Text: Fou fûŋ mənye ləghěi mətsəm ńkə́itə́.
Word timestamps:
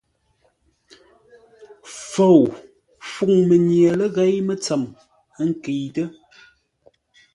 Fou 2.09 2.41
fûŋ 3.11 3.31
mənye 3.49 3.87
ləghěi 3.99 4.37
mətsəm 4.47 4.81
ńkə́itə́. 5.49 6.07